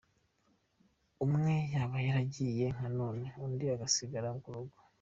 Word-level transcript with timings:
Umwe 1.25 1.53
yaba 1.73 1.97
yaragiye 2.07 2.65
nka 2.75 2.87
none, 2.99 3.25
undi 3.43 3.65
agasigara 3.75 4.29
ku 4.41 4.47
rugo. 4.55 4.77